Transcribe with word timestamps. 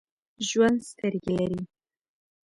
ژوندي 0.47 0.85
سترګې 0.91 1.31
لري 1.37 1.61